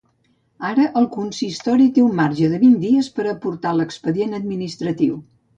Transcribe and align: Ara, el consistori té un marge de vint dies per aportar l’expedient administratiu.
Ara, 0.69 0.87
el 1.01 1.05
consistori 1.15 1.85
té 1.99 2.03
un 2.05 2.17
marge 2.21 2.49
de 2.55 2.61
vint 2.65 2.79
dies 2.87 3.13
per 3.19 3.29
aportar 3.35 3.77
l’expedient 3.79 4.37
administratiu. 4.43 5.25